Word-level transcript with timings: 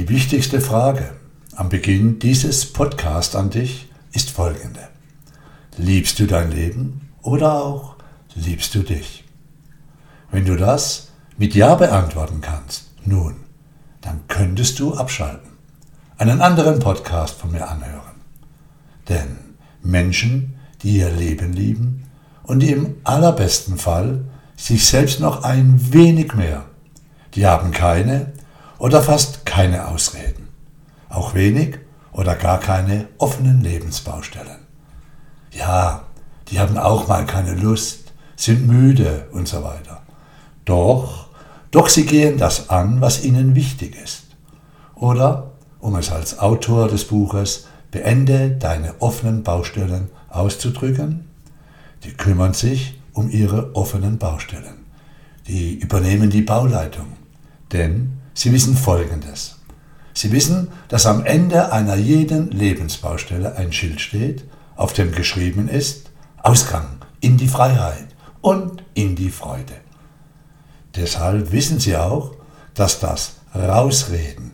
Die 0.00 0.08
wichtigste 0.08 0.62
Frage 0.62 1.12
am 1.56 1.68
Beginn 1.68 2.18
dieses 2.18 2.72
Podcasts 2.72 3.36
an 3.36 3.50
dich 3.50 3.90
ist 4.14 4.30
folgende. 4.30 4.88
Liebst 5.76 6.18
du 6.18 6.26
dein 6.26 6.50
Leben 6.50 7.10
oder 7.20 7.62
auch 7.62 7.96
liebst 8.34 8.74
du 8.74 8.78
dich? 8.78 9.24
Wenn 10.30 10.46
du 10.46 10.56
das 10.56 11.08
mit 11.36 11.54
Ja 11.54 11.74
beantworten 11.74 12.40
kannst, 12.40 12.92
nun, 13.04 13.36
dann 14.00 14.22
könntest 14.26 14.78
du 14.78 14.94
abschalten, 14.94 15.50
einen 16.16 16.40
anderen 16.40 16.78
Podcast 16.78 17.34
von 17.34 17.52
mir 17.52 17.68
anhören. 17.68 18.22
Denn 19.06 19.36
Menschen, 19.82 20.54
die 20.82 20.96
ihr 20.96 21.10
Leben 21.10 21.52
lieben 21.52 22.04
und 22.44 22.62
im 22.62 22.96
allerbesten 23.04 23.76
Fall 23.76 24.24
sich 24.56 24.86
selbst 24.86 25.20
noch 25.20 25.44
ein 25.44 25.92
wenig 25.92 26.32
mehr, 26.32 26.64
die 27.34 27.44
haben 27.44 27.70
keine 27.70 28.32
oder 28.80 29.02
fast 29.02 29.46
keine 29.46 29.86
Ausreden, 29.88 30.48
auch 31.10 31.34
wenig 31.34 31.78
oder 32.12 32.34
gar 32.34 32.58
keine 32.58 33.06
offenen 33.18 33.60
Lebensbaustellen. 33.60 34.66
Ja, 35.52 36.04
die 36.48 36.58
haben 36.58 36.78
auch 36.78 37.06
mal 37.06 37.26
keine 37.26 37.54
Lust, 37.54 38.12
sind 38.36 38.66
müde 38.66 39.28
und 39.32 39.46
so 39.46 39.62
weiter. 39.62 40.00
Doch, 40.64 41.28
doch 41.70 41.88
sie 41.88 42.06
gehen 42.06 42.38
das 42.38 42.70
an, 42.70 43.00
was 43.00 43.22
ihnen 43.22 43.54
wichtig 43.54 43.96
ist. 44.02 44.24
Oder, 44.94 45.52
um 45.78 45.94
es 45.96 46.10
als 46.10 46.38
Autor 46.38 46.88
des 46.88 47.04
Buches 47.04 47.66
Beende 47.90 48.52
deine 48.52 48.94
offenen 49.00 49.42
Baustellen 49.42 50.08
auszudrücken, 50.30 51.28
die 52.04 52.12
kümmern 52.12 52.54
sich 52.54 52.98
um 53.12 53.28
ihre 53.28 53.74
offenen 53.74 54.16
Baustellen. 54.16 54.86
Die 55.48 55.74
übernehmen 55.74 56.30
die 56.30 56.42
Bauleitung, 56.42 57.08
denn 57.72 58.19
sie 58.40 58.52
wissen 58.52 58.74
Folgendes. 58.74 59.56
Sie 60.14 60.32
wissen, 60.32 60.68
dass 60.88 61.04
am 61.04 61.26
Ende 61.26 61.72
einer 61.72 61.96
jeden 61.96 62.50
Lebensbaustelle 62.50 63.56
ein 63.56 63.70
Schild 63.70 64.00
steht, 64.00 64.44
auf 64.76 64.94
dem 64.94 65.12
geschrieben 65.12 65.68
ist, 65.68 66.10
Ausgang 66.42 66.86
in 67.20 67.36
die 67.36 67.48
Freiheit 67.48 68.08
und 68.40 68.82
in 68.94 69.14
die 69.14 69.28
Freude. 69.28 69.74
Deshalb 70.96 71.52
wissen 71.52 71.80
sie 71.80 71.98
auch, 71.98 72.34
dass 72.72 72.98
das 72.98 73.34
Rausreden, 73.54 74.52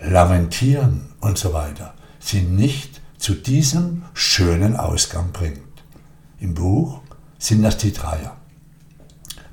Lamentieren 0.00 1.12
und 1.20 1.36
so 1.36 1.52
weiter 1.52 1.94
sie 2.18 2.40
nicht 2.40 3.02
zu 3.18 3.34
diesem 3.34 4.04
schönen 4.14 4.76
Ausgang 4.76 5.32
bringt. 5.32 5.60
Im 6.40 6.54
Buch 6.54 7.00
sind 7.38 7.62
das 7.62 7.76
die 7.76 7.92
Dreier. 7.92 8.36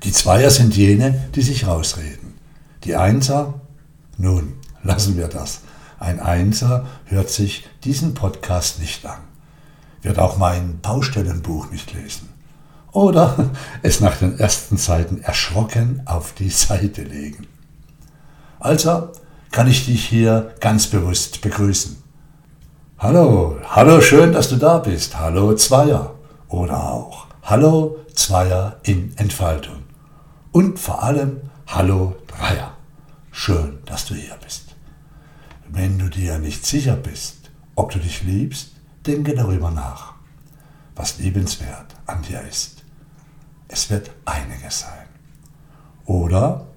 Die 0.04 0.12
Zweier 0.12 0.48
sind 0.48 0.74
jene, 0.74 1.28
die 1.34 1.42
sich 1.42 1.66
rausreden. 1.66 2.34
Die 2.84 2.96
Einser, 2.96 3.60
nun, 4.16 4.54
lassen 4.82 5.16
wir 5.16 5.28
das. 5.28 5.60
Ein 5.98 6.20
Einser 6.20 6.86
hört 7.06 7.30
sich 7.30 7.66
diesen 7.84 8.14
Podcast 8.14 8.80
nicht 8.80 9.06
an, 9.06 9.20
wird 10.02 10.18
auch 10.18 10.36
mein 10.36 10.80
Baustellenbuch 10.80 11.70
nicht 11.70 11.94
lesen 11.94 12.34
oder 12.94 13.50
es 13.82 14.00
nach 14.00 14.16
den 14.16 14.38
ersten 14.38 14.78
Seiten 14.78 15.20
erschrocken 15.20 16.02
auf 16.06 16.32
die 16.32 16.48
Seite 16.48 17.02
legen. 17.02 17.46
Also 18.58 19.10
kann 19.50 19.68
ich 19.68 19.84
dich 19.84 20.06
hier 20.06 20.54
ganz 20.60 20.86
bewusst 20.86 21.42
begrüßen. 21.42 22.02
Hallo, 22.98 23.58
hallo, 23.68 24.00
schön, 24.00 24.32
dass 24.32 24.48
du 24.48 24.56
da 24.56 24.78
bist. 24.78 25.18
Hallo 25.18 25.54
Zweier 25.54 26.14
oder 26.48 26.90
auch 26.90 27.26
Hallo 27.42 27.98
Zweier 28.14 28.76
in 28.84 29.12
Entfaltung. 29.16 29.82
Und 30.52 30.78
vor 30.78 31.02
allem 31.02 31.40
Hallo 31.66 32.14
Dreier. 32.26 32.73
Schön, 33.36 33.78
dass 33.84 34.06
du 34.06 34.14
hier 34.14 34.36
bist. 34.44 34.76
Wenn 35.68 35.98
du 35.98 36.08
dir 36.08 36.38
nicht 36.38 36.64
sicher 36.64 36.94
bist, 36.94 37.50
ob 37.74 37.90
du 37.90 37.98
dich 37.98 38.22
liebst, 38.22 38.70
denke 39.04 39.34
darüber 39.34 39.72
nach, 39.72 40.14
was 40.94 41.18
liebenswert 41.18 41.96
an 42.06 42.22
dir 42.22 42.40
ist. 42.48 42.84
Es 43.66 43.90
wird 43.90 44.12
einiges 44.24 44.80
sein. 44.80 45.08
Oder, 46.06 46.68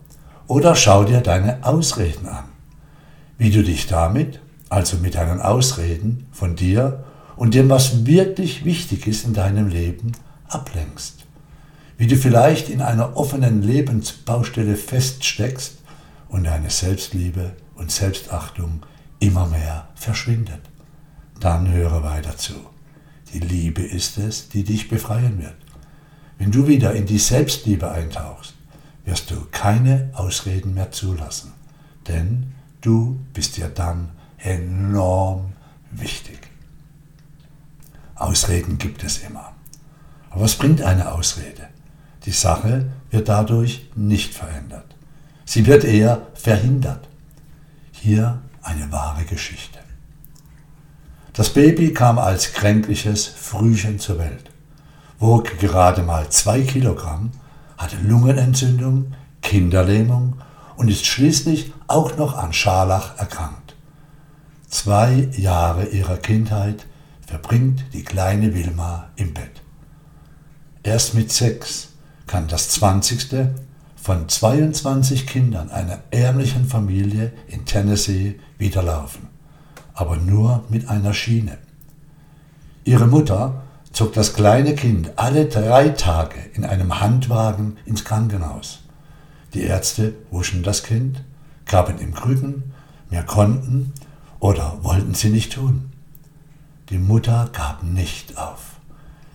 oder 0.47 0.75
schau 0.75 1.03
dir 1.03 1.21
deine 1.21 1.63
Ausreden 1.63 2.27
an, 2.27 2.45
wie 3.37 3.51
du 3.51 3.63
dich 3.63 3.85
damit, 3.85 4.41
also 4.67 4.97
mit 4.97 5.13
deinen 5.13 5.39
Ausreden 5.39 6.25
von 6.31 6.55
dir 6.55 7.03
und 7.35 7.53
dem, 7.53 7.69
was 7.69 8.07
wirklich 8.07 8.65
wichtig 8.65 9.05
ist 9.05 9.25
in 9.25 9.35
deinem 9.35 9.67
Leben, 9.67 10.13
ablenkst. 10.47 11.23
Wie 11.97 12.07
du 12.07 12.15
vielleicht 12.17 12.67
in 12.67 12.81
einer 12.81 13.15
offenen 13.15 13.61
Lebensbaustelle 13.61 14.75
feststeckst 14.75 15.77
und 16.29 16.45
deine 16.45 16.69
Selbstliebe 16.69 17.55
und 17.75 17.91
Selbstachtung 17.91 18.81
immer 19.19 19.45
mehr 19.47 19.87
verschwindet. 19.95 20.61
Dann 21.39 21.71
höre 21.71 22.03
weiter 22.03 22.37
zu. 22.37 22.55
Die 23.33 23.39
Liebe 23.39 23.81
ist 23.81 24.17
es, 24.17 24.49
die 24.49 24.63
dich 24.63 24.89
befreien 24.89 25.41
wird. 25.41 25.55
Wenn 26.37 26.51
du 26.51 26.67
wieder 26.67 26.93
in 26.93 27.05
die 27.05 27.19
Selbstliebe 27.19 27.89
eintauchst, 27.91 28.53
wirst 29.05 29.31
du 29.31 29.47
keine 29.51 30.11
Ausreden 30.13 30.73
mehr 30.73 30.91
zulassen, 30.91 31.53
denn 32.07 32.53
du 32.81 33.19
bist 33.33 33.57
dir 33.57 33.69
dann 33.69 34.09
enorm 34.37 35.53
wichtig. 35.91 36.39
Ausreden 38.15 38.77
gibt 38.77 39.03
es 39.03 39.19
immer. 39.19 39.53
Aber 40.29 40.41
was 40.41 40.55
bringt 40.55 40.81
eine 40.81 41.11
Ausrede? 41.11 41.69
Die 42.25 42.31
Sache 42.31 42.91
wird 43.09 43.29
dadurch 43.29 43.89
nicht 43.95 44.33
verändert. 44.33 44.96
Sie 45.47 45.65
wird 45.65 45.83
eher 45.83 46.27
verhindert. 46.35 47.07
Hier 47.91 48.43
eine 48.61 48.91
wahre 48.91 49.23
Geschichte. 49.23 49.79
Das 51.33 51.49
Baby 51.49 51.91
kam 51.93 52.19
als 52.19 52.53
kränkliches 52.53 53.25
Frühchen 53.25 53.97
zur 53.97 54.19
Welt 54.19 54.51
wog 55.19 55.57
gerade 55.59 56.03
mal 56.03 56.29
zwei 56.29 56.61
Kilogramm, 56.61 57.31
hatte 57.77 57.97
Lungenentzündung, 57.97 59.13
Kinderlähmung 59.41 60.35
und 60.75 60.89
ist 60.89 61.05
schließlich 61.05 61.73
auch 61.87 62.17
noch 62.17 62.37
an 62.37 62.53
Scharlach 62.53 63.17
erkrankt. 63.17 63.75
Zwei 64.69 65.29
Jahre 65.35 65.85
ihrer 65.85 66.17
Kindheit 66.17 66.85
verbringt 67.25 67.85
die 67.93 68.03
kleine 68.03 68.53
Wilma 68.53 69.09
im 69.15 69.33
Bett. 69.33 69.61
Erst 70.83 71.13
mit 71.13 71.31
sechs 71.31 71.89
kann 72.25 72.47
das 72.47 72.69
zwanzigste 72.69 73.55
von 74.07 74.29
22 74.29 75.27
Kindern 75.27 75.69
einer 75.69 75.99
ärmlichen 76.11 76.65
Familie 76.65 77.33
in 77.49 77.65
Tennessee 77.65 78.39
wieder 78.57 78.81
laufen, 78.81 79.27
aber 79.93 80.15
nur 80.15 80.63
mit 80.69 80.87
einer 80.87 81.13
Schiene. 81.13 81.57
Ihre 82.85 83.05
Mutter 83.05 83.63
zog 83.91 84.13
das 84.13 84.33
kleine 84.33 84.75
Kind 84.75 85.11
alle 85.17 85.47
drei 85.47 85.89
Tage 85.89 86.37
in 86.53 86.63
einem 86.63 87.01
Handwagen 87.01 87.75
ins 87.83 88.05
Krankenhaus. 88.05 88.79
Die 89.53 89.63
Ärzte 89.63 90.13
wuschen 90.31 90.63
das 90.63 90.83
Kind, 90.83 91.21
gaben 91.65 91.99
ihm 91.99 92.13
Krücken, 92.13 92.71
mehr 93.09 93.23
konnten 93.23 93.91
oder 94.39 94.77
wollten 94.83 95.15
sie 95.15 95.31
nicht 95.31 95.51
tun. 95.51 95.91
Die 96.91 96.97
Mutter 96.97 97.49
gab 97.51 97.83
nicht 97.83 98.37
auf. 98.37 98.77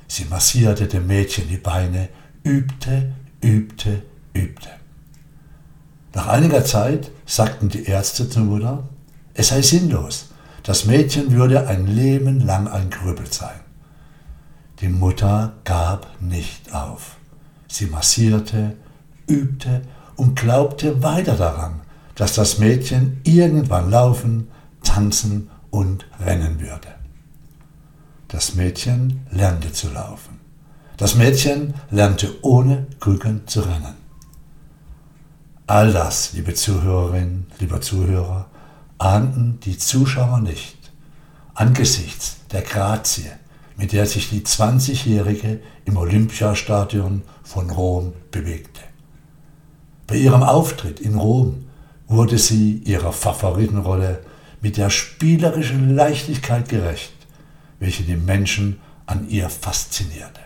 Sie 0.09 0.25
massierte 0.25 0.87
dem 0.87 1.09
Mädchen 1.09 1.47
die 1.51 1.59
Beine, 1.59 2.09
übte, 2.43 3.13
übte, 3.43 4.05
übte. 4.35 4.71
Nach 6.15 6.27
einiger 6.29 6.65
Zeit 6.65 7.11
sagten 7.27 7.69
die 7.69 7.85
Ärzte 7.85 8.29
zur 8.29 8.45
Mutter, 8.45 8.89
es 9.35 9.49
sei 9.49 9.63
sinnlos, 9.63 10.31
das 10.63 10.85
Mädchen 10.85 11.33
würde 11.33 11.67
ein 11.67 11.87
Leben 11.87 12.41
lang 12.41 12.69
ein 12.69 12.91
Krüppel 12.91 13.33
sein. 13.33 13.61
Die 14.81 14.89
Mutter 14.89 15.55
gab 15.65 16.07
nicht 16.21 16.75
auf. 16.75 17.17
Sie 17.69 17.87
massierte, 17.87 18.77
übte 19.27 19.83
und 20.17 20.39
glaubte 20.39 21.03
weiter 21.03 21.37
daran, 21.37 21.81
dass 22.15 22.35
das 22.35 22.59
Mädchen 22.59 23.21
irgendwann 23.25 23.91
laufen, 23.91 24.49
tanzen 24.83 25.51
und 25.71 26.07
rennen 26.21 26.61
würde. 26.61 26.89
Das 28.29 28.55
Mädchen 28.55 29.27
lernte 29.31 29.73
zu 29.73 29.91
laufen. 29.91 30.41
Das 30.97 31.15
Mädchen 31.17 31.75
lernte 31.91 32.31
ohne 32.43 32.87
Krücken 33.01 33.47
zu 33.47 33.61
rennen. 33.61 34.02
All 35.73 35.91
das, 35.91 36.35
liebe 36.35 36.53
Zuhörerinnen, 36.53 37.47
lieber 37.59 37.81
Zuhörer, 37.81 38.45
ahnten 38.99 39.59
die 39.61 39.79
Zuschauer 39.79 40.41
nicht 40.41 40.77
angesichts 41.55 42.41
der 42.51 42.61
Grazie, 42.61 43.31
mit 43.79 43.93
der 43.93 44.05
sich 44.05 44.29
die 44.29 44.43
20-Jährige 44.43 45.61
im 45.87 45.97
Olympiastadion 45.97 47.23
von 47.43 47.71
Rom 47.71 48.13
bewegte. 48.31 48.83
Bei 50.07 50.17
ihrem 50.17 50.43
Auftritt 50.43 51.01
in 51.01 51.15
Rom 51.15 51.65
wurde 52.07 52.37
sie 52.37 52.83
ihrer 52.85 53.15
Favoritenrolle 53.15 54.23
mit 54.61 54.77
der 54.77 54.91
spielerischen 54.91 55.95
Leichtigkeit 55.95 56.69
gerecht, 56.69 57.15
welche 57.79 58.03
die 58.03 58.17
Menschen 58.17 58.79
an 59.07 59.27
ihr 59.27 59.49
faszinierte. 59.49 60.43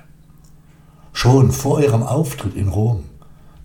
Schon 1.12 1.50
vor 1.50 1.82
ihrem 1.82 2.05
Auftritt 2.05 2.55
in 2.55 2.69
Rom 2.69 3.06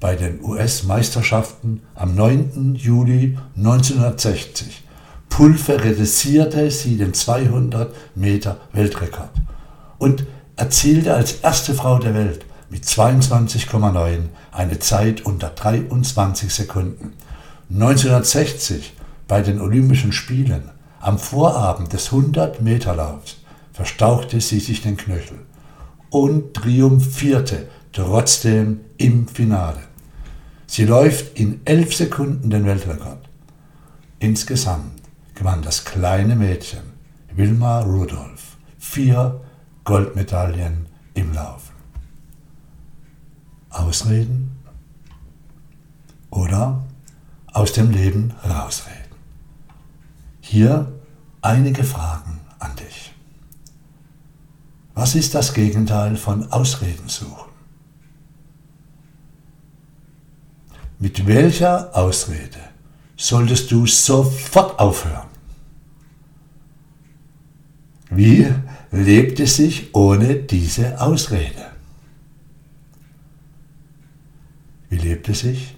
bei 0.02 0.16
den 0.16 0.44
US-Meisterschaften 0.44 1.84
am 1.94 2.16
9. 2.16 2.76
Juli 2.76 3.38
1960 3.56 4.84
pulverisierte 5.30 6.72
sie 6.72 6.98
den 6.98 7.14
200 7.14 7.94
Meter 8.16 8.58
Weltrekord 8.74 9.30
und 10.00 10.26
erzielte 10.56 11.14
als 11.14 11.34
erste 11.44 11.76
Frau 11.76 12.00
der 12.00 12.16
Welt 12.16 12.46
mit 12.72 12.84
22,9 12.84 14.22
eine 14.52 14.80
Zeit 14.80 15.22
unter 15.24 15.50
23 15.50 16.52
Sekunden. 16.52 17.14
1960 17.72 18.94
bei 19.28 19.42
den 19.42 19.62
Olympischen 19.62 20.12
Spielen 20.12 20.64
am 21.00 21.20
Vorabend 21.20 21.94
des 21.94 22.10
100-Meter-Laufs 22.10 23.38
verstauchte 23.72 24.42
sie 24.42 24.60
sich 24.60 24.82
den 24.82 24.98
Knöchel 24.98 25.38
und 26.10 26.56
triumphierte 26.56 27.68
trotzdem 27.94 28.80
im 28.98 29.28
Finale. 29.28 29.91
Sie 30.72 30.86
läuft 30.86 31.38
in 31.38 31.60
11 31.66 31.94
Sekunden 31.94 32.50
den 32.50 32.66
Weltrekord. 32.66 33.28
Insgesamt 34.20 35.02
gewann 35.36 35.62
das 35.62 35.84
kleine 35.84 36.38
Mädchen 36.38 36.94
Wilma 37.36 37.82
Rudolph 37.82 38.56
vier 38.80 39.42
Goldmedaillen 39.84 40.86
im 41.14 41.34
Laufen. 41.34 41.76
Ausreden 43.70 44.64
oder 46.30 46.86
aus 47.52 47.74
dem 47.74 47.92
Leben 47.92 48.34
rausreden. 48.42 49.18
Hier 50.40 50.90
einige 51.42 51.84
Fragen 51.84 52.40
an 52.60 52.78
dich. 52.78 53.14
Was 54.94 55.16
ist 55.16 55.36
das 55.36 55.54
Gegenteil 55.54 56.16
von 56.16 56.50
Ausreden 56.50 57.10
suchen? 57.10 57.51
Mit 61.02 61.26
welcher 61.26 61.98
Ausrede 61.98 62.60
solltest 63.18 63.72
du 63.72 63.88
sofort 63.88 64.78
aufhören? 64.80 65.30
Wie 68.12 68.48
lebt 68.92 69.40
es 69.40 69.56
sich 69.56 69.96
ohne 69.96 70.36
diese 70.36 71.02
Ausrede? 71.02 71.72
Wie 74.90 74.98
lebt 74.98 75.28
es 75.28 75.40
sich, 75.40 75.76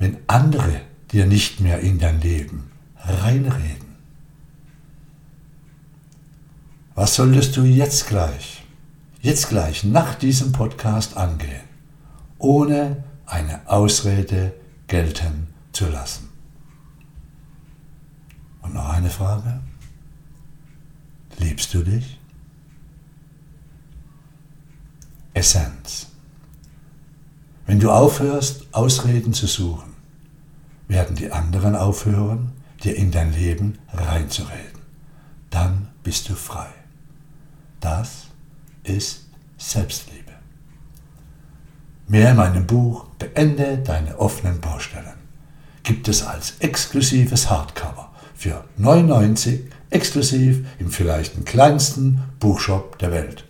wenn 0.00 0.16
andere 0.26 0.80
dir 1.12 1.26
nicht 1.26 1.60
mehr 1.60 1.78
in 1.78 2.00
dein 2.00 2.20
Leben 2.20 2.68
reinreden? 2.96 3.94
Was 6.96 7.14
solltest 7.14 7.56
du 7.56 7.62
jetzt 7.62 8.08
gleich, 8.08 8.64
jetzt 9.22 9.48
gleich 9.48 9.84
nach 9.84 10.16
diesem 10.16 10.50
Podcast 10.50 11.16
angehen, 11.16 11.62
ohne 12.38 13.04
eine 13.26 13.68
Ausrede 13.68 14.54
gelten 14.86 15.48
zu 15.72 15.88
lassen? 15.88 16.28
Und 18.62 18.74
noch 18.74 18.88
eine 18.88 19.10
Frage. 19.10 19.60
Liebst 21.38 21.72
du 21.74 21.82
dich? 21.82 22.18
Essenz. 25.34 26.08
Wenn 27.66 27.80
du 27.80 27.90
aufhörst, 27.90 28.72
Ausreden 28.72 29.34
zu 29.34 29.46
suchen, 29.46 29.92
werden 30.88 31.16
die 31.16 31.30
anderen 31.30 31.76
aufhören, 31.76 32.52
dir 32.82 32.96
in 32.96 33.10
dein 33.10 33.32
Leben 33.32 33.78
reinzureden. 33.92 34.80
Dann 35.50 35.88
bist 36.02 36.28
du 36.28 36.34
frei. 36.34 36.68
Das 37.80 38.28
ist 38.84 39.26
Selbstliebe. 39.58 40.25
Mehr 42.08 42.30
in 42.30 42.36
meinem 42.36 42.66
Buch 42.66 43.04
Beende 43.18 43.78
deine 43.78 44.18
offenen 44.18 44.60
Baustellen 44.60 45.14
gibt 45.82 46.06
es 46.08 46.24
als 46.24 46.54
exklusives 46.60 47.50
Hardcover 47.50 48.12
für 48.34 48.64
99 48.76 49.62
exklusiv 49.90 50.64
im 50.78 50.90
vielleicht 50.90 51.44
kleinsten 51.46 52.22
Buchshop 52.38 52.98
der 52.98 53.10
Welt 53.12 53.44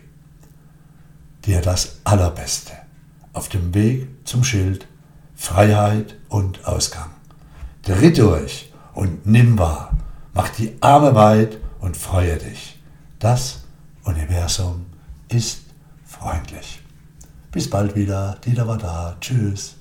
Dir 1.45 1.61
das 1.61 1.99
Allerbeste 2.05 2.73
auf 3.33 3.49
dem 3.49 3.75
Weg 3.75 4.07
zum 4.25 4.45
Schild 4.45 4.87
Freiheit 5.35 6.15
und 6.29 6.65
Ausgang. 6.67 7.11
Dreh 7.83 8.13
durch 8.13 8.73
und 8.95 9.27
nimm 9.27 9.59
wahr. 9.59 9.97
Mach 10.33 10.51
die 10.51 10.77
Arme 10.81 11.17
weit 11.17 11.59
und 11.81 11.97
freue 11.97 12.39
dich. 12.39 12.79
Das 13.25 13.61
Universum 14.05 14.85
ist 15.31 15.63
freundlich. 16.05 16.83
Bis 17.51 17.71
bald 17.71 17.97
wieder. 17.97 18.37
Dieter 18.45 18.69
war 18.69 18.77
da. 18.77 19.17
Tschüss. 19.19 19.77